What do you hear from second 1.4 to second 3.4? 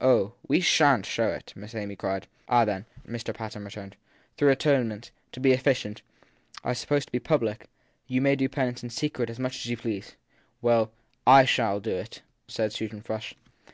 Miss Amy cried. Ah, then, Mr.